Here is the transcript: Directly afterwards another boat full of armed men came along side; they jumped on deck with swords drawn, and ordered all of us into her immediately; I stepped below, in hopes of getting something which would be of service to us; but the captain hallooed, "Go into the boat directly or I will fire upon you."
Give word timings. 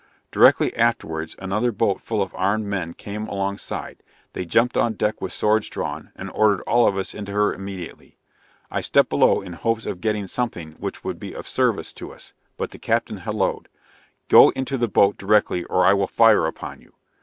Directly 0.31 0.75
afterwards 0.75 1.35
another 1.37 1.71
boat 1.71 2.01
full 2.01 2.23
of 2.23 2.33
armed 2.33 2.65
men 2.65 2.95
came 2.95 3.27
along 3.27 3.59
side; 3.59 4.01
they 4.33 4.45
jumped 4.45 4.75
on 4.75 4.93
deck 4.95 5.21
with 5.21 5.31
swords 5.31 5.69
drawn, 5.69 6.11
and 6.15 6.31
ordered 6.31 6.61
all 6.63 6.87
of 6.87 6.97
us 6.97 7.13
into 7.13 7.31
her 7.33 7.53
immediately; 7.53 8.17
I 8.71 8.81
stepped 8.81 9.11
below, 9.11 9.41
in 9.41 9.53
hopes 9.53 9.85
of 9.85 10.01
getting 10.01 10.25
something 10.25 10.71
which 10.79 11.03
would 11.03 11.19
be 11.19 11.35
of 11.35 11.47
service 11.47 11.93
to 11.93 12.11
us; 12.15 12.33
but 12.57 12.71
the 12.71 12.79
captain 12.79 13.17
hallooed, 13.17 13.67
"Go 14.27 14.49
into 14.55 14.75
the 14.75 14.87
boat 14.87 15.19
directly 15.19 15.65
or 15.65 15.85
I 15.85 15.93
will 15.93 16.07
fire 16.07 16.47
upon 16.47 16.81
you." 16.81 16.93